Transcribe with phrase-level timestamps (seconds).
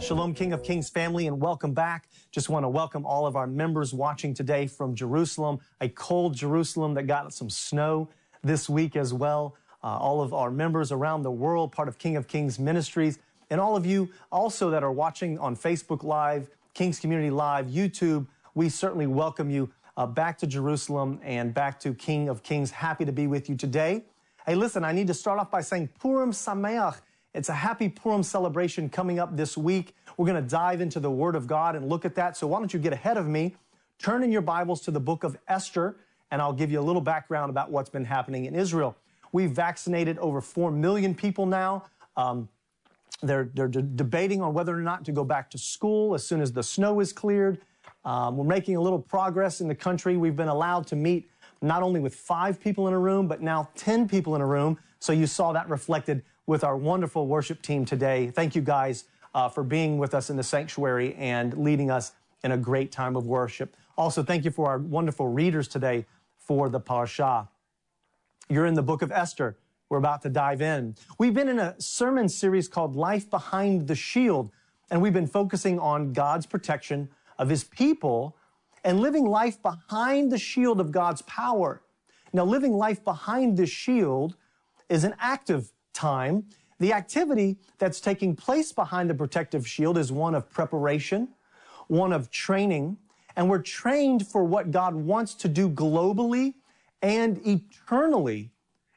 [0.00, 2.08] Shalom, King of Kings family, and welcome back.
[2.30, 6.94] Just want to welcome all of our members watching today from Jerusalem, a cold Jerusalem
[6.94, 8.08] that got some snow
[8.44, 9.56] this week as well.
[9.82, 13.18] Uh, all of our members around the world, part of King of Kings Ministries,
[13.50, 18.28] and all of you also that are watching on Facebook Live, Kings Community Live, YouTube,
[18.54, 22.70] we certainly welcome you uh, back to Jerusalem and back to King of Kings.
[22.70, 24.04] Happy to be with you today.
[24.46, 27.00] Hey, listen, I need to start off by saying Purim Sameach.
[27.34, 29.94] It's a happy Purim celebration coming up this week.
[30.16, 32.36] We're going to dive into the Word of God and look at that.
[32.36, 33.54] So why don't you get ahead of me?
[33.98, 35.96] Turn in your Bibles to the book of Esther,
[36.30, 38.96] and I'll give you a little background about what's been happening in Israel.
[39.32, 41.84] We've vaccinated over 4 million people now.
[42.16, 42.48] Um,
[43.22, 46.52] they're, they're debating on whether or not to go back to school as soon as
[46.52, 47.60] the snow is cleared.
[48.04, 50.16] Um, we're making a little progress in the country.
[50.16, 51.28] We've been allowed to meet
[51.60, 54.78] not only with five people in a room, but now 10 people in a room.
[55.00, 58.30] So you saw that reflected with our wonderful worship team today.
[58.30, 59.04] Thank you guys
[59.34, 63.16] uh, for being with us in the sanctuary and leading us in a great time
[63.16, 63.76] of worship.
[63.96, 67.48] Also, thank you for our wonderful readers today for the Parsha.
[68.48, 69.58] You're in the book of Esther.
[69.90, 70.96] We're about to dive in.
[71.18, 74.50] We've been in a sermon series called Life Behind the Shield,
[74.90, 78.36] and we've been focusing on God's protection of His people
[78.84, 81.82] and living life behind the shield of God's power.
[82.32, 84.36] Now, living life behind the shield
[84.88, 86.44] is an active time.
[86.78, 91.28] The activity that's taking place behind the protective shield is one of preparation,
[91.88, 92.98] one of training,
[93.36, 96.54] and we're trained for what God wants to do globally
[97.02, 98.50] and eternally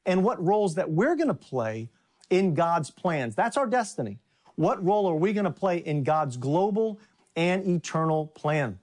[0.06, 1.90] and what roles that we're going to play
[2.30, 3.36] in God's plans.
[3.36, 4.20] That's our destiny.
[4.56, 7.00] What role are we going to play in God's global
[7.36, 8.80] and eternal plan?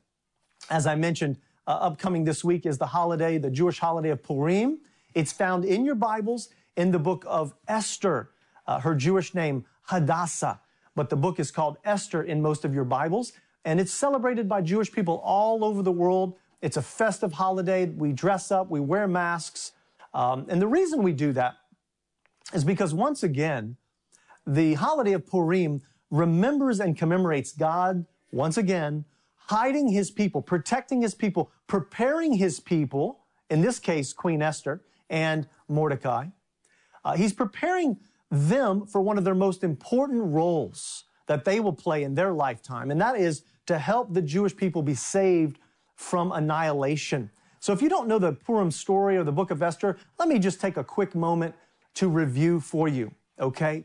[0.71, 4.79] As I mentioned, uh, upcoming this week is the holiday, the Jewish holiday of Purim.
[5.15, 8.31] It's found in your Bibles in the book of Esther,
[8.67, 10.61] uh, her Jewish name, Hadassah.
[10.95, 13.33] But the book is called Esther in most of your Bibles,
[13.65, 16.37] and it's celebrated by Jewish people all over the world.
[16.61, 17.87] It's a festive holiday.
[17.87, 19.73] We dress up, we wear masks,
[20.13, 21.55] um, and the reason we do that
[22.53, 23.77] is because once again,
[24.47, 29.05] the holiday of Purim remembers and commemorates God once again
[29.49, 35.49] hiding his people, protecting his people, preparing his people, in this case, Queen Esther and
[35.69, 36.27] Mordecai.
[37.05, 37.97] Uh, he's preparing
[38.31, 42.91] them for one of their most important roles that they will play in their lifetime,
[42.91, 45.59] and that is to help the Jewish people be saved
[45.97, 47.31] from annihilation.
[47.61, 50.39] So if you don't know the Purim story or the book of Esther, let me
[50.39, 51.55] just take a quick moment
[51.95, 53.85] to review for you, okay?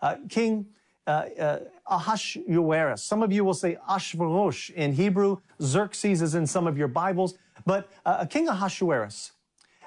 [0.00, 0.66] Uh, King
[1.06, 3.02] Ahasuerus.
[3.02, 5.38] Some of you will say Ashvarosh in Hebrew.
[5.60, 7.34] Xerxes is in some of your Bibles.
[7.66, 9.32] But uh, King Ahasuerus,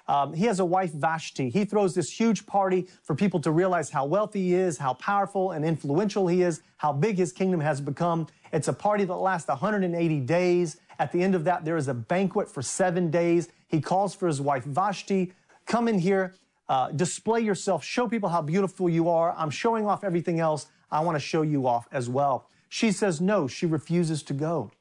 [0.07, 1.49] um, he has a wife Vashti.
[1.49, 5.51] He throws this huge party for people to realize how wealthy he is, how powerful
[5.51, 8.27] and influential he is, how big his kingdom has become.
[8.53, 10.77] It's a party that lasts 180 days.
[10.99, 13.49] At the end of that, there is a banquet for seven days.
[13.67, 15.33] He calls for his wife Vashti,
[15.65, 16.35] come in here,
[16.69, 19.33] uh, display yourself, show people how beautiful you are.
[19.37, 20.67] I'm showing off everything else.
[20.91, 22.49] I want to show you off as well.
[22.69, 24.71] She says no, she refuses to go.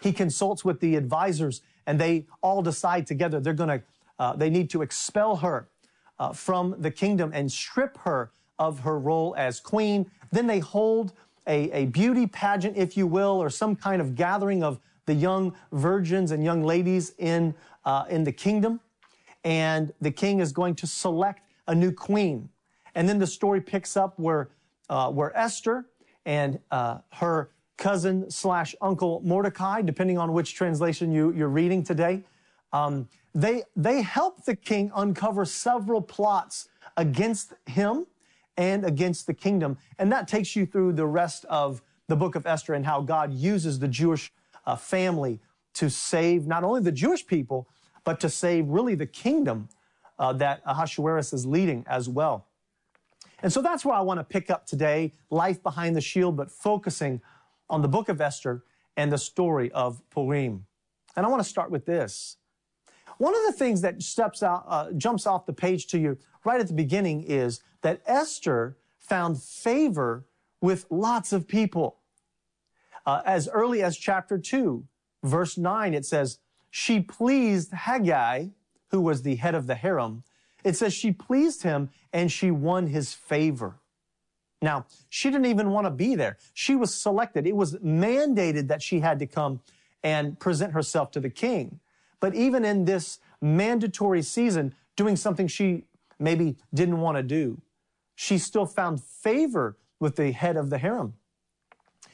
[0.00, 3.82] He consults with the advisors and they all decide together they're going to,
[4.18, 5.68] uh, they need to expel her
[6.18, 10.10] uh, from the kingdom and strip her of her role as queen.
[10.32, 11.12] Then they hold
[11.46, 15.54] a, a beauty pageant, if you will, or some kind of gathering of the young
[15.72, 17.54] virgins and young ladies in,
[17.84, 18.80] uh, in the kingdom.
[19.44, 22.48] And the king is going to select a new queen.
[22.96, 24.48] And then the story picks up where,
[24.88, 25.86] uh, where Esther
[26.24, 32.24] and uh, her cousin slash uncle Mordecai, depending on which translation you, you're reading today,
[32.72, 38.06] um, they, they help the king uncover several plots against him
[38.56, 39.76] and against the kingdom.
[39.98, 43.32] And that takes you through the rest of the book of Esther and how God
[43.32, 44.32] uses the Jewish
[44.64, 45.40] uh, family
[45.74, 47.68] to save not only the Jewish people,
[48.04, 49.68] but to save really the kingdom
[50.18, 52.46] uh, that Ahasuerus is leading as well.
[53.46, 56.50] And so that's where I want to pick up today, life behind the shield, but
[56.50, 57.20] focusing
[57.70, 58.64] on the book of Esther
[58.96, 60.66] and the story of Purim.
[61.14, 62.38] And I want to start with this.
[63.18, 66.60] One of the things that steps out, uh, jumps off the page to you right
[66.60, 70.24] at the beginning is that Esther found favor
[70.60, 71.98] with lots of people.
[73.06, 74.84] Uh, as early as chapter 2,
[75.22, 76.40] verse 9, it says,
[76.72, 78.50] She pleased Hegai,
[78.88, 80.24] who was the head of the harem.
[80.66, 83.76] It says she pleased him and she won his favor.
[84.60, 86.38] Now, she didn't even want to be there.
[86.54, 87.46] She was selected.
[87.46, 89.60] It was mandated that she had to come
[90.02, 91.78] and present herself to the king.
[92.18, 95.84] But even in this mandatory season, doing something she
[96.18, 97.62] maybe didn't want to do,
[98.16, 101.14] she still found favor with the head of the harem.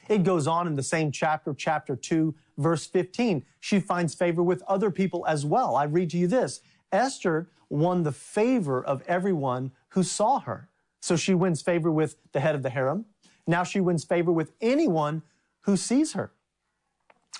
[0.07, 3.45] It goes on in the same chapter, chapter 2, verse 15.
[3.59, 5.75] She finds favor with other people as well.
[5.75, 6.61] I read to you this
[6.91, 10.69] Esther won the favor of everyone who saw her.
[11.01, 13.05] So she wins favor with the head of the harem.
[13.47, 15.23] Now she wins favor with anyone
[15.61, 16.31] who sees her.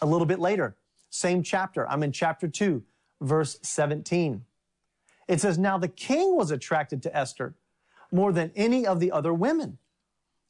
[0.02, 0.76] A little bit later,
[1.10, 2.84] same chapter, I'm in chapter 2,
[3.22, 4.44] verse 17.
[5.28, 7.56] It says, Now the king was attracted to Esther
[8.12, 9.78] more than any of the other women,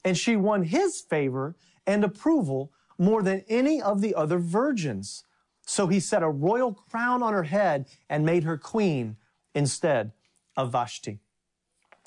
[0.04, 5.26] and she won his favor and approval more than any of the other virgins.
[5.66, 9.18] So he set a royal crown on her head and made her queen
[9.54, 10.12] instead
[10.56, 11.20] of Vashti.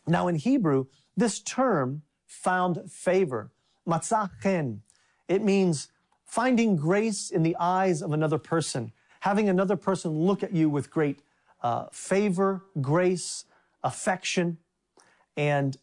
[0.06, 3.50] Now in Hebrew, this term found favor,
[3.86, 4.80] matzachen.
[5.28, 5.88] It means
[6.24, 10.90] finding grace in the eyes of another person, having another person look at you with
[10.90, 11.20] great
[11.62, 13.44] uh, favor, grace,
[13.82, 14.58] affection.
[15.36, 15.76] And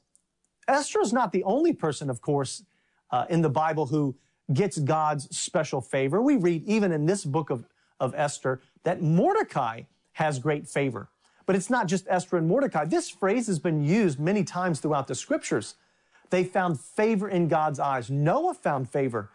[0.67, 2.63] Esther is not the only person, of course,
[3.11, 4.15] uh, in the Bible who
[4.53, 6.21] gets God's special favor.
[6.21, 7.65] We read even in this book of,
[7.99, 9.83] of Esther that Mordecai
[10.13, 11.09] has great favor.
[11.45, 12.85] But it's not just Esther and Mordecai.
[12.85, 15.75] This phrase has been used many times throughout the scriptures.
[16.29, 18.09] They found favor in God's eyes.
[18.09, 19.29] Noah found favor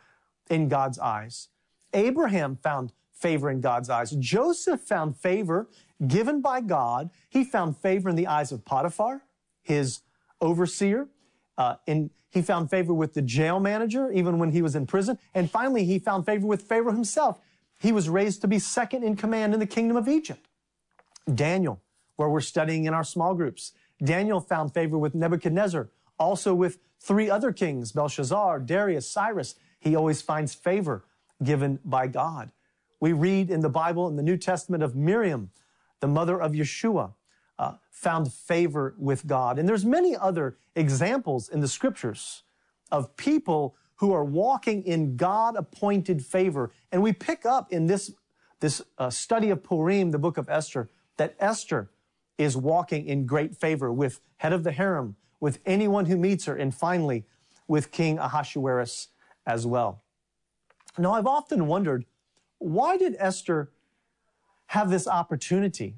[0.50, 1.48] in God's eyes.
[1.92, 4.12] Abraham found favor in God's eyes.
[4.12, 5.68] Joseph found favor
[6.06, 7.10] given by God.
[7.28, 9.22] He found favor in the eyes of Potiphar,
[9.62, 10.00] his
[10.40, 11.08] overseer.
[11.56, 15.18] Uh, in, he found favor with the jail manager, even when he was in prison.
[15.34, 17.40] And finally, he found favor with Pharaoh himself.
[17.80, 20.46] He was raised to be second in command in the kingdom of Egypt.
[21.32, 21.80] Daniel,
[22.18, 23.72] where we're studying in our small groups.
[24.02, 25.88] Daniel found favor with Nebuchadnezzar,
[26.18, 29.54] also with three other kings, Belshazzar, Darius, Cyrus.
[29.78, 31.04] He always finds favor
[31.44, 32.50] given by God.
[32.98, 35.50] We read in the Bible in the New Testament of Miriam,
[36.00, 37.12] the mother of Yeshua,
[37.56, 39.56] uh, found favor with God.
[39.56, 42.42] And there's many other examples in the scriptures
[42.90, 46.72] of people who are walking in God appointed favor.
[46.90, 48.12] And we pick up in this,
[48.58, 51.90] this uh, study of Purim, the book of Esther, that Esther
[52.38, 56.56] is walking in great favor with head of the harem, with anyone who meets her,
[56.56, 57.24] and finally
[57.66, 59.08] with King Ahasuerus
[59.46, 60.02] as well.
[60.96, 62.06] Now, I've often wondered
[62.58, 63.70] why did Esther
[64.66, 65.96] have this opportunity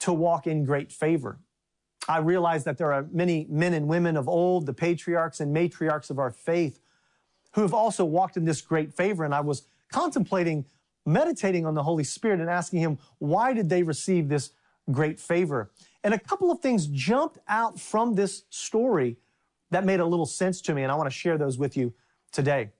[0.00, 1.38] to walk in great favor?
[2.08, 6.10] I realize that there are many men and women of old, the patriarchs and matriarchs
[6.10, 6.80] of our faith,
[7.52, 9.24] who have also walked in this great favor.
[9.24, 10.66] And I was contemplating,
[11.04, 14.50] meditating on the Holy Spirit and asking Him, why did they receive this
[14.90, 15.70] great favor?
[16.04, 19.16] And a couple of things jumped out from this story
[19.70, 21.92] that made a little sense to me, and I want to share those with you
[22.32, 22.70] today.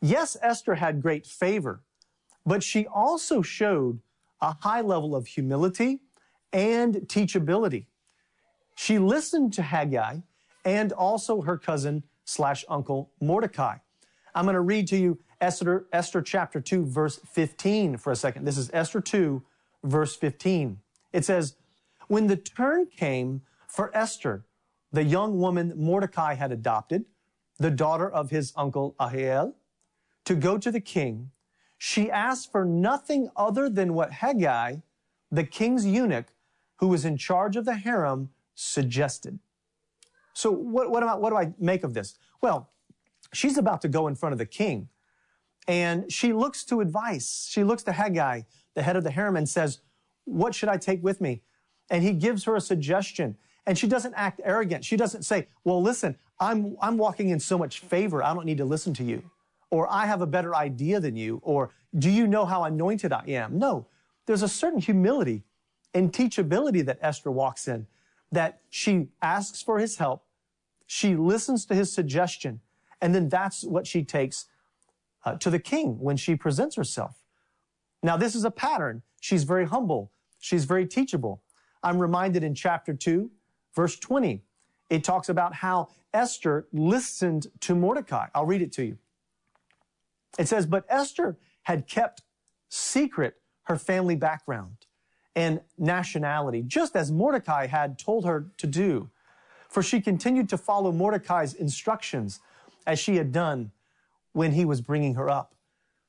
[0.00, 1.82] Yes, Esther had great favor,
[2.44, 4.00] but she also showed
[4.40, 6.00] a high level of humility
[6.52, 7.86] and teachability.
[8.76, 10.22] She listened to Hegai
[10.64, 13.76] and also her cousin slash uncle Mordecai.
[14.34, 18.44] I'm going to read to you Esther, Esther chapter 2, verse 15 for a second.
[18.44, 19.42] This is Esther 2,
[19.86, 20.78] verse 15.
[21.12, 21.56] It says,
[22.08, 24.44] When the turn came for Esther,
[24.92, 27.04] the young woman Mordecai had adopted,
[27.58, 29.54] the daughter of his uncle Abihail,
[30.24, 31.30] to go to the king,
[31.78, 34.82] she asked for nothing other than what Hegai,
[35.30, 36.26] the king's eunuch,
[36.76, 39.38] who was in charge of the harem, suggested.
[40.32, 42.18] So what, what, I, what do I make of this?
[42.42, 42.70] Well,
[43.32, 44.88] she's about to go in front of the king,
[45.66, 47.48] and she looks to advice.
[47.50, 48.44] She looks to Hegai,
[48.76, 49.80] the head of the harem, and says,
[50.24, 51.42] what should I take with me?
[51.90, 53.36] And he gives her a suggestion.
[53.66, 54.84] And she doesn't act arrogant.
[54.84, 58.58] She doesn't say, well, listen, I'm, I'm walking in so much favor, I don't need
[58.58, 59.28] to listen to you
[59.70, 63.24] or I have a better idea than you, or do you know how anointed I
[63.28, 63.58] am?
[63.58, 63.86] No,
[64.26, 65.44] there's a certain humility
[65.94, 67.86] and teachability that Esther walks in,
[68.32, 70.24] that she asks for his help,
[70.86, 72.60] she listens to his suggestion,
[73.00, 74.46] and then that's what she takes
[75.24, 77.22] uh, to the king when she presents herself.
[78.06, 79.02] Now, this is a pattern.
[79.20, 80.12] She's very humble.
[80.38, 81.42] She's very teachable.
[81.82, 83.28] I'm reminded in chapter 2,
[83.74, 84.44] verse 20,
[84.90, 88.28] it talks about how Esther listened to Mordecai.
[88.32, 88.98] I'll read it to you.
[90.38, 92.22] It says, But Esther had kept
[92.68, 94.86] secret her family background
[95.34, 99.10] and nationality, just as Mordecai had told her to do.
[99.68, 102.38] For she continued to follow Mordecai's instructions
[102.86, 103.72] as she had done
[104.32, 105.56] when he was bringing her up.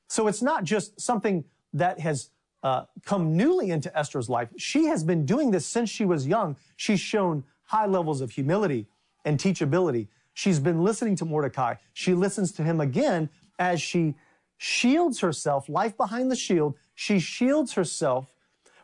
[0.06, 2.30] So it's not just something that has
[2.62, 4.48] uh, come newly into Esther's life.
[4.56, 6.56] She has been doing this since she was young.
[6.76, 8.86] She's shown high levels of humility
[9.24, 10.08] and teachability.
[10.34, 11.74] She's been listening to Mordecai.
[11.92, 14.14] She listens to him again as she
[14.56, 18.32] shields herself, life behind the shield, she shields herself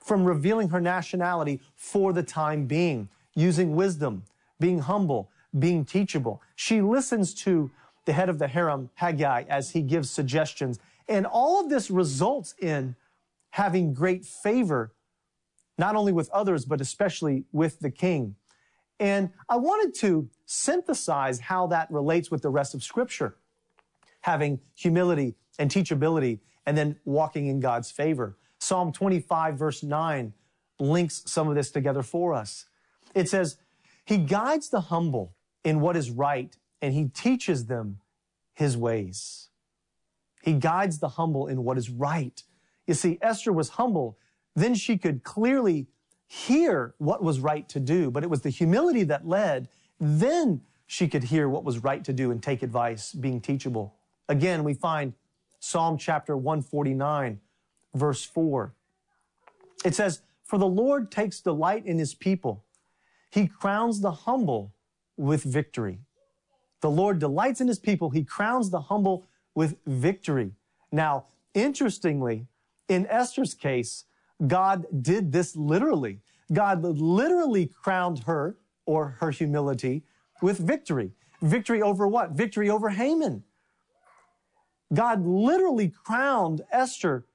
[0.00, 4.22] from revealing her nationality for the time being, using wisdom,
[4.60, 6.40] being humble, being teachable.
[6.54, 7.70] She listens to
[8.04, 10.78] the head of the harem, Hegai, as he gives suggestions.
[11.08, 12.96] And all of this results in
[13.50, 14.94] having great favor,
[15.78, 18.37] not only with others, but especially with the king.
[18.99, 23.37] And I wanted to synthesize how that relates with the rest of Scripture,
[24.23, 28.37] having humility and teachability, and then walking in God's favor.
[28.58, 30.32] Psalm 25, verse 9,
[30.78, 32.66] links some of this together for us.
[33.14, 33.58] It says,
[34.04, 37.99] He guides the humble in what is right, and He teaches them
[38.54, 39.49] His ways.
[40.44, 42.42] He guides the humble in what is right.
[42.86, 44.18] You see, Esther was humble.
[44.54, 45.86] Then she could clearly
[46.26, 49.68] hear what was right to do, but it was the humility that led.
[49.98, 53.94] Then she could hear what was right to do and take advice, being teachable.
[54.28, 55.14] Again, we find
[55.60, 57.40] Psalm chapter 149,
[57.94, 58.74] verse 4.
[59.82, 62.64] It says, For the Lord takes delight in his people.
[63.30, 64.74] He crowns the humble
[65.16, 66.00] with victory.
[66.82, 68.10] The Lord delights in his people.
[68.10, 70.52] He crowns the humble with victory.
[70.90, 72.46] Now, interestingly,
[72.88, 74.04] in Esther's case,
[74.46, 76.20] God did this literally.
[76.52, 78.56] God literally crowned her
[78.87, 80.04] or her humility
[80.42, 81.12] with victory.
[81.40, 82.32] Victory over what?
[82.32, 83.44] Victory over Haman.
[84.92, 87.26] God literally crowned Esther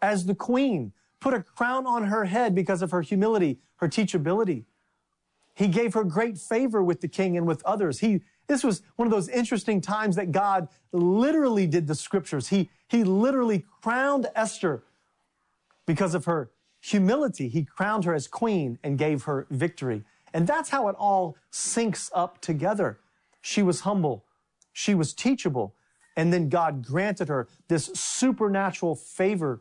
[0.00, 4.64] as the queen, put a crown on her head because of her humility, her teachability.
[5.54, 7.98] He gave her great favor with the king and with others.
[7.98, 12.48] He, this was one of those interesting times that God literally did the scriptures.
[12.48, 14.82] He, he literally crowned Esther
[15.86, 16.50] because of her
[16.80, 17.48] humility.
[17.48, 20.02] He crowned her as queen and gave her victory.
[20.32, 22.98] And that's how it all syncs up together.
[23.40, 24.24] She was humble.
[24.72, 25.74] She was teachable.
[26.16, 29.60] And then God granted her this supernatural favor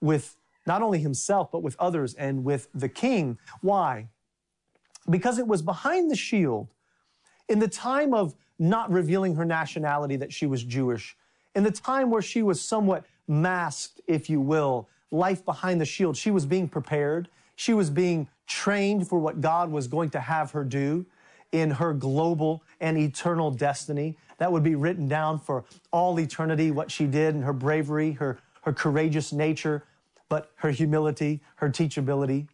[0.00, 3.38] with not only himself, but with others and with the king.
[3.62, 4.08] Why?
[5.08, 6.68] Because it was behind the shield
[7.48, 11.16] in the time of not revealing her nationality that she was Jewish,
[11.54, 16.16] in the time where she was somewhat masked, if you will, life behind the shield.
[16.16, 17.28] She was being prepared.
[17.56, 21.06] She was being trained for what God was going to have her do
[21.52, 24.16] in her global and eternal destiny.
[24.38, 28.38] That would be written down for all eternity, what she did and her bravery, her,
[28.62, 29.84] her courageous nature,
[30.28, 32.48] but her humility, her teachability.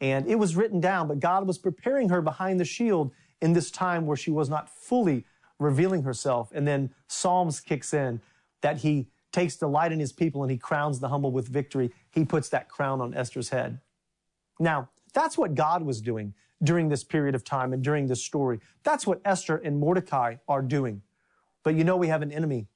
[0.00, 3.70] And it was written down, but God was preparing her behind the shield in this
[3.70, 5.24] time where she was not fully
[5.58, 6.50] revealing herself.
[6.54, 8.20] And then Psalms kicks in
[8.60, 11.92] that he takes delight in his people and he crowns the humble with victory.
[12.10, 13.80] He puts that crown on Esther's head.
[14.58, 18.60] Now, that's what God was doing during this period of time and during this story.
[18.82, 21.02] That's what Esther and Mordecai are doing.
[21.62, 22.66] But you know, we have an enemy.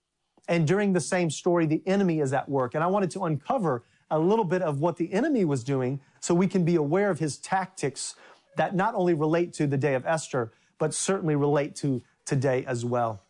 [0.49, 2.75] And during the same story, the enemy is at work.
[2.75, 6.35] And I wanted to uncover a little bit of what the enemy was doing so
[6.35, 8.14] we can be aware of his tactics
[8.56, 12.85] that not only relate to the day of Esther, but certainly relate to today as
[12.85, 13.23] well.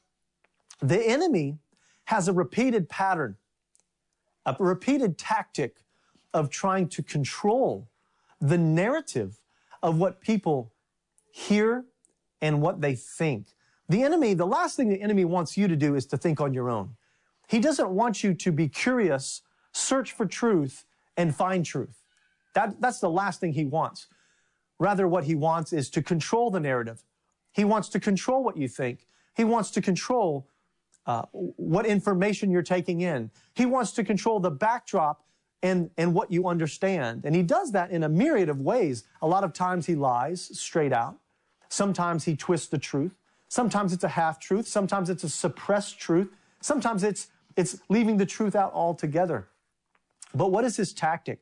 [0.80, 1.58] The enemy
[2.04, 3.36] has a repeated pattern,
[4.46, 5.76] a repeated tactic
[6.34, 7.88] of trying to control
[8.40, 9.38] the narrative
[9.82, 10.72] of what people
[11.30, 11.84] hear
[12.40, 13.48] and what they think.
[13.88, 16.54] The enemy, the last thing the enemy wants you to do is to think on
[16.54, 16.96] your own.
[17.48, 20.84] He doesn't want you to be curious, search for truth,
[21.16, 22.02] and find truth.
[22.54, 24.06] That, that's the last thing he wants.
[24.82, 27.04] Rather, what he wants is to control the narrative.
[27.52, 29.06] He wants to control what you think.
[29.32, 30.48] He wants to control
[31.06, 33.30] uh, what information you're taking in.
[33.54, 35.22] He wants to control the backdrop
[35.62, 37.24] and, and what you understand.
[37.24, 39.04] And he does that in a myriad of ways.
[39.22, 41.16] A lot of times he lies straight out.
[41.68, 43.14] Sometimes he twists the truth.
[43.46, 44.66] Sometimes it's a half truth.
[44.66, 46.28] Sometimes it's a suppressed truth.
[46.60, 49.46] Sometimes it's, it's leaving the truth out altogether.
[50.34, 51.38] But what is his tactic?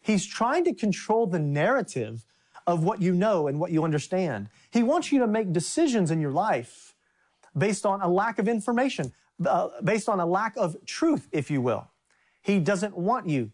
[0.00, 2.24] He's trying to control the narrative
[2.68, 4.50] of what you know and what you understand.
[4.70, 6.94] He wants you to make decisions in your life
[7.56, 9.10] based on a lack of information,
[9.46, 11.88] uh, based on a lack of truth, if you will.
[12.42, 13.52] He doesn't want you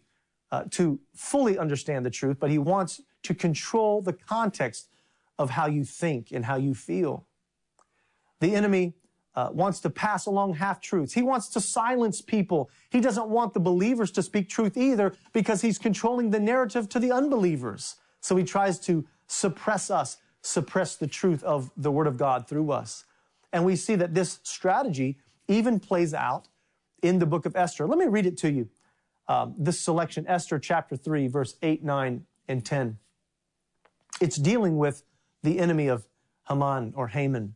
[0.51, 4.89] uh, to fully understand the truth, but he wants to control the context
[5.39, 7.25] of how you think and how you feel.
[8.41, 8.95] The enemy
[9.33, 11.13] uh, wants to pass along half truths.
[11.13, 12.69] He wants to silence people.
[12.89, 16.99] He doesn't want the believers to speak truth either because he's controlling the narrative to
[16.99, 17.95] the unbelievers.
[18.25, 22.71] So he tries to suppress us, suppress the truth of the word of God through
[22.71, 23.05] us.
[23.53, 26.47] And we see that this strategy even plays out
[27.03, 27.85] in the book of Esther.
[27.85, 28.67] Let me read it to you.
[29.27, 32.97] Um, this selection, Esther chapter 3, verse 8, 9, and 10.
[34.19, 35.03] It's dealing with
[35.43, 36.07] the enemy of
[36.49, 37.53] Haman or Haman.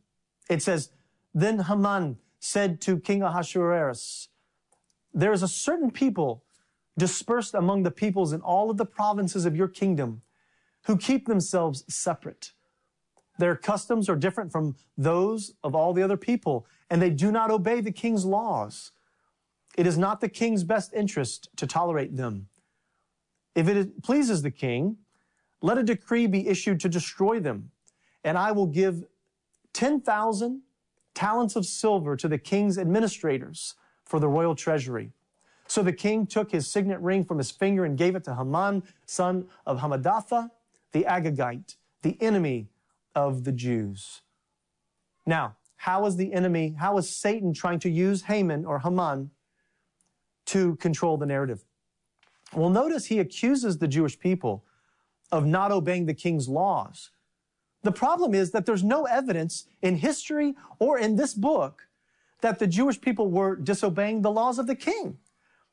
[0.51, 0.91] It says,
[1.33, 4.27] Then Haman said to King Ahasuerus,
[5.15, 6.43] There is a certain people
[6.95, 10.21] dispersed among the peoples in all of the provinces of your kingdom
[10.86, 12.51] who keep themselves separate
[13.39, 17.51] Their customs are different from those of all the other people, and they do not
[17.51, 18.91] obey the king's laws.
[19.77, 22.50] It is not the king's best interest to tolerate them.
[23.55, 24.98] If it pleases the king,
[25.62, 27.71] let a decree be issued to destroy them,
[28.25, 29.05] and I will give
[29.74, 30.62] 10,000
[31.13, 35.13] talents of silver to the king's administrators for the royal treasury.
[35.67, 38.83] So the king took his signet ring from his finger and gave it to Haman,
[39.05, 40.51] son of Hammedatha,
[40.91, 42.69] the Agagite, the enemy
[43.15, 44.22] of the Jews.
[45.25, 49.31] Now, how is the enemy, how is Satan trying to use Haman or Haman
[50.48, 51.63] to control the narrative?
[52.53, 54.65] Well, notice he accuses the Jewish people
[55.31, 57.12] of not obeying the king's laws.
[57.84, 61.88] The problem is that there's no evidence in history or in this book
[62.41, 65.17] that the Jewish people were disobeying the laws of the king.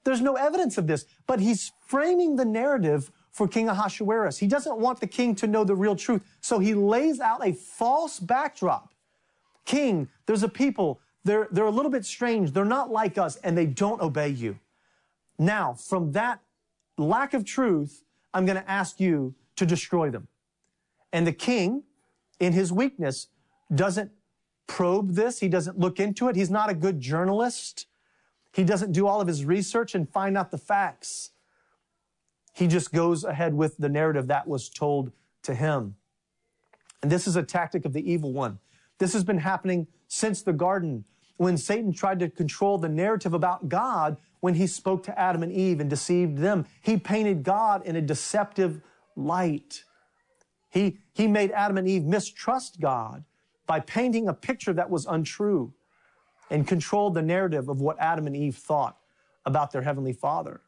[0.05, 4.39] There's no evidence of this, but he's framing the narrative for King Ahasuerus.
[4.39, 7.53] He doesn't want the king to know the real truth, so he lays out a
[7.53, 8.95] false backdrop.
[9.67, 13.57] King, there's a people, they're, they're a little bit strange, they're not like us, and
[13.57, 14.59] they don't obey you.
[15.39, 16.41] Now, from that
[16.97, 20.29] lack of truth, I'm going to ask you to destroy them.
[21.13, 21.83] And the king,
[22.41, 23.27] in his weakness,
[23.75, 24.13] doesn't
[24.67, 25.41] probe this.
[25.41, 26.37] He doesn't look into it.
[26.37, 27.87] He's not a good journalist.
[28.55, 31.33] He doesn't do all of his research and find out the facts.
[32.57, 35.95] He just goes ahead with the narrative that was told to him.
[37.03, 38.61] And this is a tactic of the evil one.
[38.97, 41.05] This has been happening since the garden
[41.37, 45.53] when Satan tried to control the narrative about God when he spoke to Adam and
[45.53, 46.65] Eve and deceived them.
[46.81, 48.81] He painted God in a deceptive
[49.17, 49.85] light.
[50.71, 53.23] He, he made Adam and Eve mistrust God
[53.67, 55.75] by painting a picture that was untrue
[56.49, 58.97] and controlled the narrative of what Adam and Eve thought
[59.45, 60.63] about their heavenly father.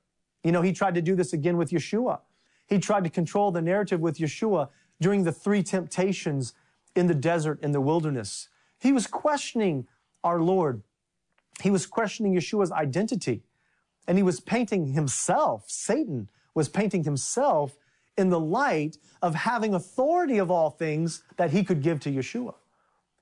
[0.44, 2.20] You know, he tried to do this again with Yeshua.
[2.66, 4.68] He tried to control the narrative with Yeshua
[5.00, 6.54] during the three temptations
[6.94, 8.48] in the desert, in the wilderness.
[8.80, 9.86] He was questioning
[10.22, 10.82] our Lord.
[11.62, 13.42] He was questioning Yeshua's identity.
[14.06, 17.76] And he was painting himself, Satan was painting himself
[18.16, 22.54] in the light of having authority of all things that he could give to Yeshua.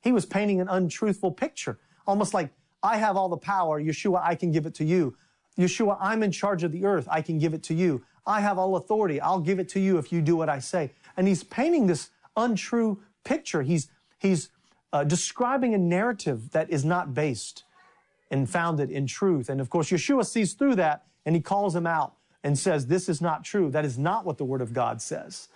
[0.03, 2.51] He was painting an untruthful picture, almost like,
[2.83, 5.17] I have all the power, Yeshua, I can give it to you.
[5.59, 8.03] Yeshua, I'm in charge of the earth, I can give it to you.
[8.27, 10.93] I have all authority, I'll give it to you if you do what I say.
[11.17, 13.63] And he's painting this untrue picture.
[13.63, 13.89] He's,
[14.19, 14.51] he's
[14.93, 17.65] uh, describing a narrative that is not based
[18.31, 19.49] and founded in truth.
[19.49, 23.09] And of course, Yeshua sees through that and he calls him out and says, This
[23.09, 23.71] is not true.
[23.71, 25.49] That is not what the Word of God says.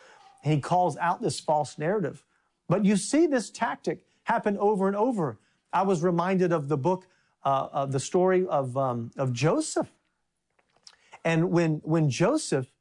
[0.43, 2.25] And he calls out this false narrative.
[2.69, 5.39] But you see this tactic happen over and over.
[5.73, 7.07] I was reminded of the book,
[7.45, 9.91] uh, of the story of, um, of Joseph.
[11.25, 12.73] And when, when Joseph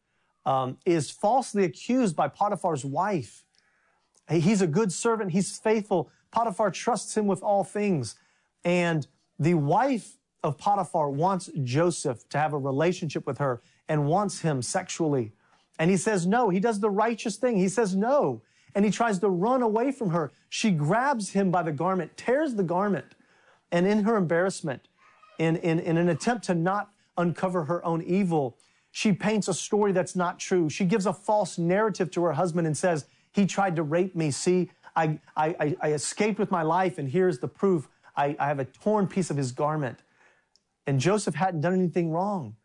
[0.46, 3.44] um, is falsely accused by Potiphar's wife,
[4.30, 6.10] he's a good servant, he's faithful.
[6.32, 8.16] Potiphar trusts him with all things.
[8.64, 14.42] And the wife of Potiphar wants Joseph to have a relationship with her and wants
[14.42, 15.34] him sexually.
[15.80, 16.50] And he says no.
[16.50, 17.58] He does the righteous thing.
[17.58, 18.42] He says no.
[18.76, 20.32] And he tries to run away from her.
[20.50, 23.16] She grabs him by the garment, tears the garment,
[23.72, 24.88] and in her embarrassment,
[25.38, 28.58] in, in, in an attempt to not uncover her own evil,
[28.92, 30.70] she paints a story that's not true.
[30.70, 34.32] She gives a false narrative to her husband and says, He tried to rape me.
[34.32, 37.88] See, I, I, I escaped with my life, and here's the proof.
[38.18, 40.00] I, I have a torn piece of his garment.
[40.88, 42.56] And Joseph hadn't done anything wrong.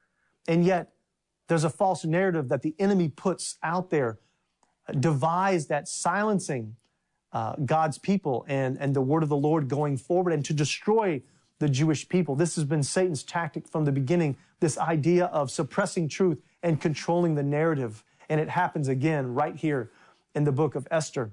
[0.48, 0.92] And yet,
[1.46, 4.18] there's a false narrative that the enemy puts out there,
[4.98, 6.76] devised at silencing
[7.34, 11.20] uh, God's people and, and the word of the Lord going forward and to destroy
[11.58, 12.36] the Jewish people.
[12.36, 17.34] This has been Satan's tactic from the beginning, this idea of suppressing truth and controlling
[17.34, 18.04] the narrative.
[18.28, 19.90] And it happens again right here
[20.34, 21.32] in the book of Esther.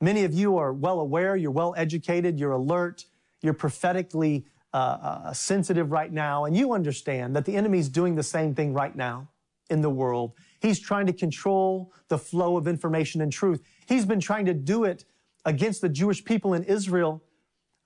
[0.00, 3.06] Many of you are well aware, you're well educated, you're alert,
[3.40, 8.14] you're prophetically uh, uh, sensitive right now, and you understand that the enemy is doing
[8.14, 9.28] the same thing right now
[9.70, 10.32] in the world.
[10.60, 13.62] He's trying to control the flow of information and truth.
[13.86, 15.04] He's been trying to do it
[15.44, 17.22] against the Jewish people in Israel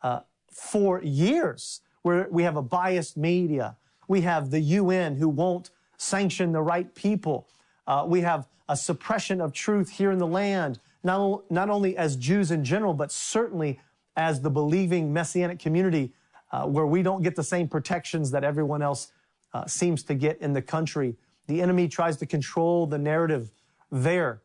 [0.03, 3.77] uh, for years, where we have a biased media.
[4.09, 7.47] We have the UN who won't sanction the right people.
[7.87, 12.17] Uh, we have a suppression of truth here in the land, not, not only as
[12.17, 13.81] Jews in general, but certainly
[14.17, 16.13] as the believing Messianic community
[16.51, 19.13] uh, where we don't get the same protections that everyone else
[19.55, 21.17] uh, seems to get in the country.
[21.47, 23.51] The enemy tries to control the narrative
[23.91, 24.43] there.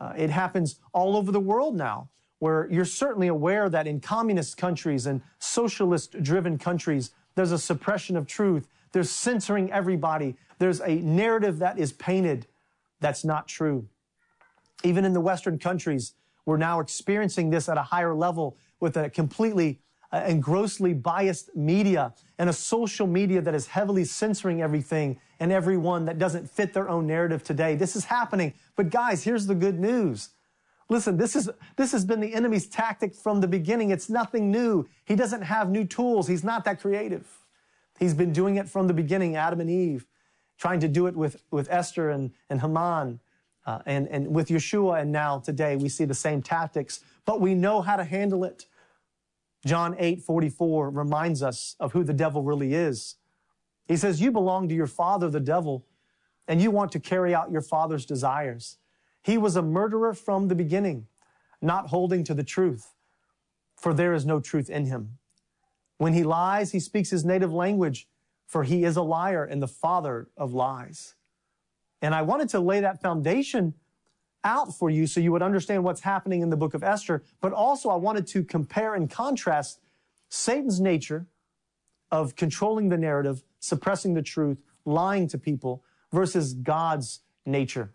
[0.00, 2.08] Uh, it happens all over the world now,
[2.40, 8.16] where you're certainly aware that in communist countries and socialist driven countries, there's a suppression
[8.16, 8.66] of truth.
[8.92, 10.36] There's censoring everybody.
[10.58, 12.46] There's a narrative that is painted
[13.00, 13.88] that's not true.
[14.84, 19.08] Even in the Western countries, we're now experiencing this at a higher level with a
[19.08, 19.80] completely
[20.12, 26.04] and grossly biased media and a social media that is heavily censoring everything and everyone
[26.04, 27.74] that doesn't fit their own narrative today.
[27.74, 28.52] This is happening.
[28.76, 30.30] But guys, here's the good news.
[30.88, 33.90] Listen, this is, this has been the enemy's tactic from the beginning.
[33.90, 34.86] It's nothing new.
[35.06, 36.28] He doesn't have new tools.
[36.28, 37.26] He's not that creative.
[37.98, 40.06] He's been doing it from the beginning, Adam and Eve,
[40.58, 43.20] trying to do it with, with Esther and, and Haman,
[43.64, 45.00] uh, and, and with Yeshua.
[45.00, 48.66] And now today we see the same tactics, but we know how to handle it.
[49.64, 53.16] John 8 44 reminds us of who the devil really is.
[53.86, 55.86] He says, You belong to your father, the devil,
[56.48, 58.78] and you want to carry out your father's desires.
[59.22, 61.06] He was a murderer from the beginning,
[61.60, 62.94] not holding to the truth,
[63.76, 65.18] for there is no truth in him.
[65.98, 68.08] When he lies, he speaks his native language,
[68.46, 71.14] for he is a liar and the father of lies.
[72.00, 73.74] And I wanted to lay that foundation
[74.44, 77.22] out for you so you would understand what's happening in the book of Esther.
[77.40, 79.80] But also, I wanted to compare and contrast
[80.28, 81.26] Satan's nature
[82.10, 87.92] of controlling the narrative, suppressing the truth, lying to people, versus God's nature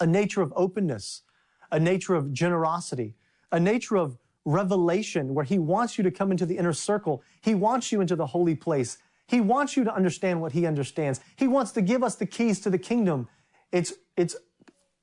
[0.00, 1.22] a nature of openness,
[1.70, 3.14] a nature of generosity,
[3.52, 7.22] a nature of revelation where He wants you to come into the inner circle.
[7.40, 8.98] He wants you into the holy place.
[9.28, 11.20] He wants you to understand what He understands.
[11.36, 13.28] He wants to give us the keys to the kingdom.
[13.70, 14.34] It's, it's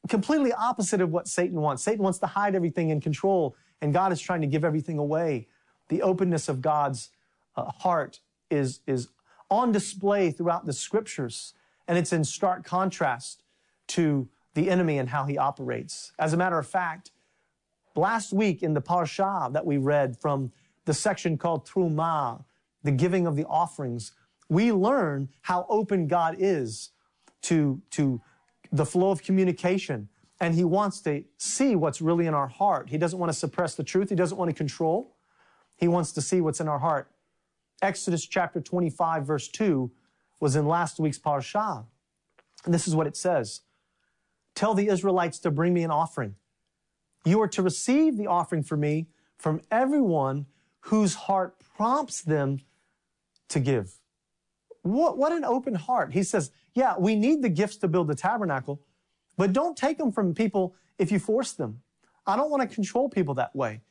[0.10, 1.84] completely opposite of what Satan wants.
[1.84, 5.48] Satan wants to hide everything and control, and God is trying to give everything away.
[5.88, 7.10] The openness of God's
[7.56, 8.20] uh, heart
[8.50, 9.10] is, is
[9.50, 11.54] on display throughout the scriptures,
[11.88, 13.44] and it's in stark contrast
[13.88, 16.12] to the enemy and how he operates.
[16.20, 17.12] As a matter of fact,
[17.96, 20.52] last week in the parsha that we read from
[20.86, 22.44] the section called Truma,
[22.84, 24.12] the giving of the offerings,
[24.50, 26.92] we learn how open God is
[27.44, 28.22] to, to
[28.72, 30.10] the flow of communication.
[30.42, 32.90] And he wants to see what's really in our heart.
[32.90, 34.10] He doesn't want to suppress the truth.
[34.10, 35.16] He doesn't want to control.
[35.76, 37.12] He wants to see what's in our heart.
[37.82, 39.92] Exodus chapter 25, verse 2
[40.40, 41.86] was in last week's parsha.
[42.66, 43.62] And this is what it says.
[44.56, 46.36] Tell the Israelites to bring me an offering.
[47.26, 50.46] You are to receive the offering for me from everyone
[50.82, 52.60] whose heart prompts them
[53.50, 54.00] to give.
[54.82, 56.14] What, what an open heart.
[56.14, 58.82] He says, yeah, we need the gifts to build the tabernacle,
[59.38, 61.82] but don't take them from people if you force them.
[62.26, 63.82] I don't want to control people that way.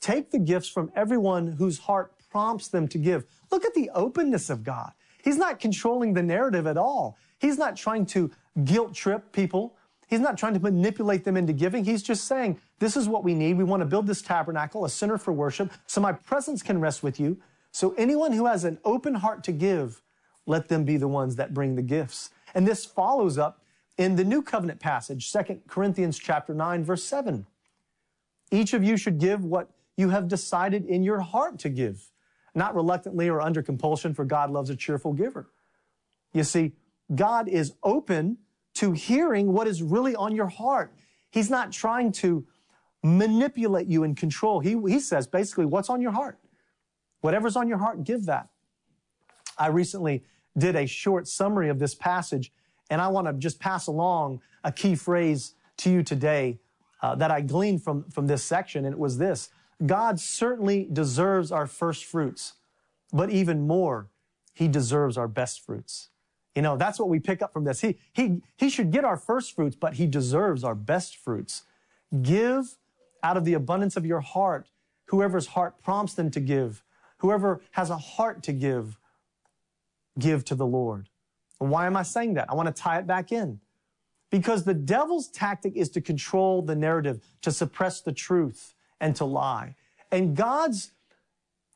[0.00, 3.24] Take the gifts from everyone whose heart prompts them to give.
[3.50, 4.92] Look at the openness of God.
[5.22, 7.18] He's not controlling the narrative at all.
[7.38, 8.30] He's not trying to
[8.64, 9.76] guilt trip people.
[10.06, 11.84] He's not trying to manipulate them into giving.
[11.84, 13.58] He's just saying, this is what we need.
[13.58, 17.02] We want to build this tabernacle, a center for worship, so my presence can rest
[17.02, 17.38] with you.
[17.72, 20.02] So anyone who has an open heart to give,
[20.50, 22.30] let them be the ones that bring the gifts.
[22.54, 23.62] And this follows up
[23.96, 27.46] in the new covenant passage, 2 Corinthians chapter 9, verse 7.
[28.50, 32.10] Each of you should give what you have decided in your heart to give,
[32.54, 35.50] not reluctantly or under compulsion, for God loves a cheerful giver.
[36.32, 36.72] You see,
[37.14, 38.38] God is open
[38.74, 40.92] to hearing what is really on your heart.
[41.30, 42.44] He's not trying to
[43.02, 44.60] manipulate you and control.
[44.60, 46.38] He, he says basically, what's on your heart?
[47.20, 48.48] Whatever's on your heart, give that.
[49.58, 50.24] I recently
[50.56, 52.52] did a short summary of this passage,
[52.90, 56.58] and I want to just pass along a key phrase to you today
[57.02, 59.50] uh, that I gleaned from, from this section, and it was this
[59.84, 62.54] God certainly deserves our first fruits,
[63.12, 64.08] but even more,
[64.54, 66.08] He deserves our best fruits.
[66.54, 67.80] You know, that's what we pick up from this.
[67.80, 71.62] He, he, he should get our first fruits, but He deserves our best fruits.
[72.22, 72.76] Give
[73.22, 74.68] out of the abundance of your heart,
[75.06, 76.82] whoever's heart prompts them to give,
[77.18, 78.98] whoever has a heart to give,
[80.18, 81.08] give to the Lord.
[81.60, 82.50] And why am I saying that?
[82.50, 83.60] I want to tie it back in.
[84.30, 89.24] Because the devil's tactic is to control the narrative, to suppress the truth, and to
[89.24, 89.74] lie.
[90.12, 90.92] And God's,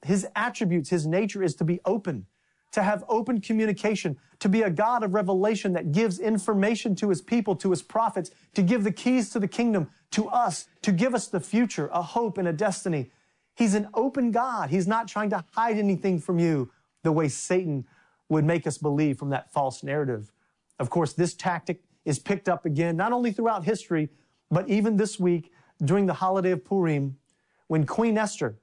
[0.04, 2.26] his attributes, his nature is to be open,
[2.72, 7.22] to have open communication, to be a God of revelation that gives information to his
[7.22, 11.14] people, to his prophets, to give the keys to the kingdom to us, to give
[11.14, 13.10] us the future, a hope and a destiny.
[13.56, 14.70] He's an open God.
[14.70, 16.70] He's not trying to hide anything from you
[17.02, 17.86] the way Satan
[18.34, 20.32] would make us believe from that false narrative.
[20.78, 24.10] Of course, this tactic is picked up again, not only throughout history,
[24.50, 27.16] but even this week during the holiday of Purim,
[27.68, 28.56] when Queen Esther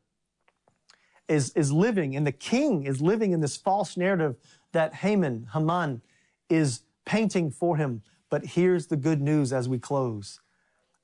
[1.28, 4.36] is, is living and the king is living in this false narrative
[4.74, 6.02] that Haman, Haman,
[6.50, 8.02] is painting for him.
[8.30, 10.40] But here's the good news as we close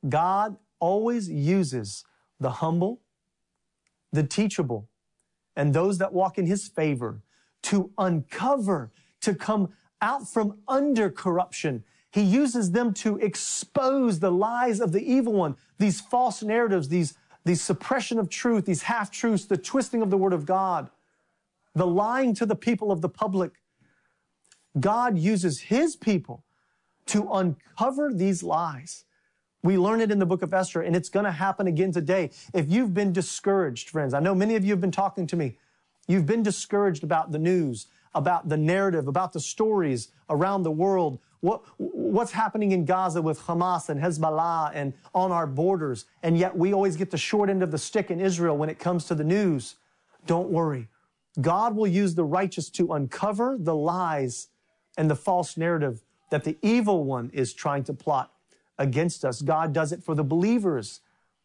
[0.08, 2.03] God always uses
[2.39, 2.99] the humble,
[4.12, 4.89] the teachable,
[5.56, 7.21] and those that walk in his favor
[7.63, 8.91] to uncover,
[9.22, 11.84] to come out from under corruption.
[12.12, 17.15] he uses them to expose the lies of the evil one, these false narratives, these,
[17.46, 20.89] these suppression of truth, these half truths, the twisting of the word of God,
[21.76, 23.52] the lying to the people of the public.
[24.80, 26.43] God uses his people
[27.08, 29.06] to uncover these lies.
[29.63, 32.32] We learn it in the book of Esther, and it's going to happen again today.
[32.54, 35.58] If you've been discouraged, friends, I know many of you have been talking to me.
[36.08, 41.20] You've been discouraged about the news, about the narrative, about the stories around the world,
[41.41, 46.58] what, what's happening in Gaza with Hamas and Hezbollah and on our borders, and yet
[46.58, 49.15] we always get the short end of the stick in Israel when it comes to
[49.15, 49.76] the news.
[50.26, 50.88] Don't worry.
[51.39, 54.48] God will use the righteous to uncover the lies
[54.98, 58.34] and the false narrative that the evil one is trying to plot
[58.80, 59.41] against us.
[59.41, 61.02] God does it for the believers.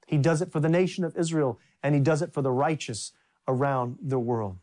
[0.07, 3.13] He does it for the nation of Israel, and He does it for the righteous
[3.49, 4.59] around the world.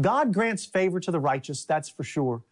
[0.00, 2.42] God grants favor to the righteous, that's for sure.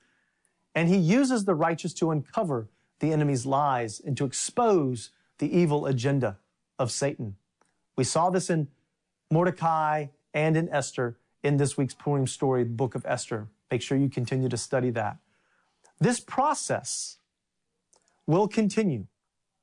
[0.75, 2.69] And he uses the righteous to uncover
[3.01, 6.39] the enemy's lies and to expose the evil agenda
[6.79, 7.37] of Satan.
[7.97, 8.69] We saw this in
[9.31, 13.49] Mordecai and in Esther in this week's Purim story, book of Esther.
[13.71, 15.17] Make sure you continue to study that.
[15.99, 17.19] This process
[18.27, 19.07] will continue.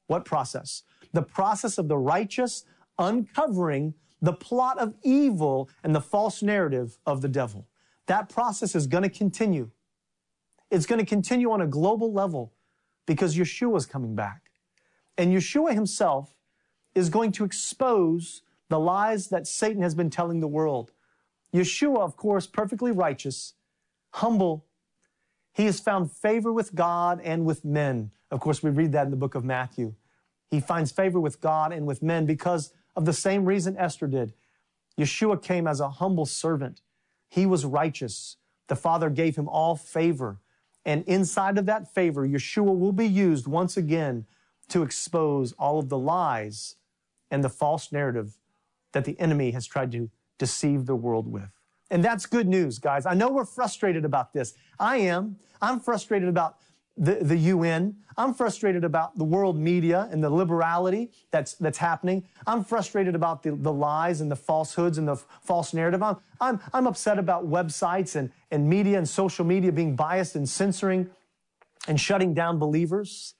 [0.07, 0.83] What process?
[1.13, 2.65] The process of the righteous
[2.97, 7.67] uncovering the plot of evil and the false narrative of the devil.
[8.07, 9.69] That process is going to continue.
[10.71, 12.53] It's going to continue on a global level
[13.05, 14.51] because Yeshua is coming back.
[15.17, 16.35] And Yeshua himself
[16.95, 20.91] is going to expose the lies that Satan has been telling the world.
[21.53, 23.53] Yeshua, of course, perfectly righteous,
[24.11, 24.65] humble.
[25.53, 28.11] He has found favor with God and with men.
[28.31, 29.95] Of course, we read that in the book of Matthew.
[30.51, 34.33] He finds favor with God and with men because of the same reason Esther did.
[34.99, 36.81] Yeshua came as a humble servant.
[37.29, 38.35] He was righteous.
[38.67, 40.41] The Father gave him all favor.
[40.83, 44.25] And inside of that favor, Yeshua will be used once again
[44.67, 46.75] to expose all of the lies
[47.31, 48.37] and the false narrative
[48.91, 51.51] that the enemy has tried to deceive the world with.
[51.89, 53.05] And that's good news, guys.
[53.05, 54.55] I know we're frustrated about this.
[54.77, 55.37] I am.
[55.61, 56.57] I'm frustrated about
[56.99, 57.95] the, the UN.
[58.17, 62.25] I'm frustrated about the world media and the liberality that's, that's happening.
[62.45, 66.03] I'm frustrated about the, the lies and the falsehoods and the false narrative.
[66.03, 70.47] I'm, I'm, I'm upset about websites and, and media and social media being biased and
[70.47, 71.09] censoring
[71.87, 73.35] and shutting down believers.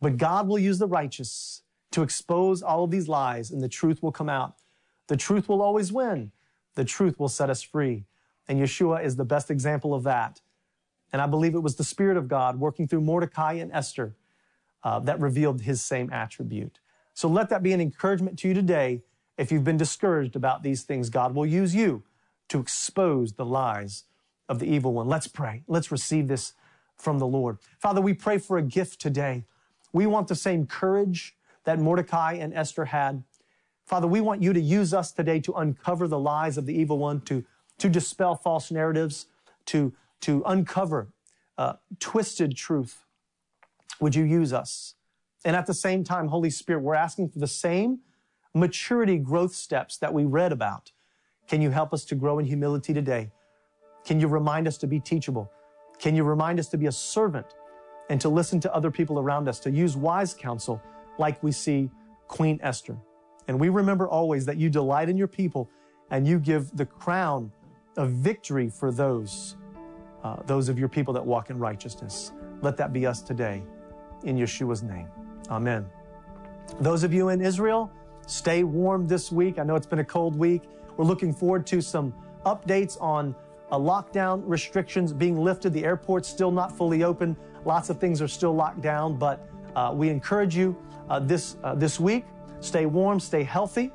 [0.00, 4.02] But God will use the righteous to expose all of these lies and the truth
[4.02, 4.56] will come out.
[5.08, 6.32] The truth will always win.
[6.74, 8.04] The truth will set us free.
[8.46, 10.42] And Yeshua is the best example of that.
[11.12, 14.14] And I believe it was the Spirit of God working through Mordecai and Esther
[14.84, 16.78] uh, that revealed his same attribute.
[17.14, 19.02] So let that be an encouragement to you today.
[19.36, 22.02] If you've been discouraged about these things, God will use you
[22.48, 24.04] to expose the lies
[24.48, 25.08] of the evil one.
[25.08, 25.62] Let's pray.
[25.66, 26.54] Let's receive this
[26.96, 27.58] from the Lord.
[27.78, 29.44] Father, we pray for a gift today.
[29.92, 33.22] We want the same courage that Mordecai and Esther had.
[33.84, 36.98] Father, we want you to use us today to uncover the lies of the evil
[36.98, 37.44] one, to,
[37.78, 39.26] to dispel false narratives,
[39.66, 41.12] to to uncover
[41.56, 43.04] uh, twisted truth.
[44.00, 44.94] Would you use us?
[45.44, 48.00] And at the same time, Holy Spirit, we're asking for the same
[48.54, 50.92] maturity growth steps that we read about.
[51.46, 53.30] Can you help us to grow in humility today?
[54.04, 55.50] Can you remind us to be teachable?
[55.98, 57.46] Can you remind us to be a servant
[58.10, 60.82] and to listen to other people around us, to use wise counsel
[61.18, 61.90] like we see
[62.26, 62.96] Queen Esther?
[63.48, 65.70] And we remember always that you delight in your people
[66.10, 67.50] and you give the crown
[67.96, 69.56] of victory for those
[70.24, 72.32] uh, those of your people that walk in righteousness.
[72.60, 73.62] Let that be us today
[74.24, 75.08] in Yeshua's name.
[75.50, 75.86] Amen.
[76.80, 77.90] Those of you in Israel,
[78.26, 79.58] stay warm this week.
[79.58, 80.62] I know it's been a cold week.
[80.96, 82.12] We're looking forward to some
[82.44, 83.34] updates on
[83.70, 85.72] uh, lockdown restrictions being lifted.
[85.72, 87.36] The airport's still not fully open.
[87.64, 90.76] Lots of things are still locked down, but uh, we encourage you
[91.08, 92.24] uh, this, uh, this week.
[92.60, 93.92] Stay warm, stay healthy.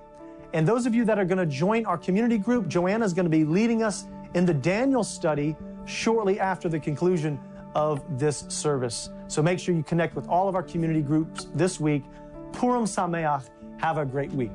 [0.54, 3.26] And those of you that are going to join our community group, Joanna is going
[3.26, 4.06] to be leading us
[4.36, 7.40] in the Daniel study shortly after the conclusion
[7.76, 9.10] of this service.
[9.28, 12.04] So make sure you connect with all of our community groups this week.
[12.52, 13.50] Purim Sameach.
[13.80, 14.52] Have a great week.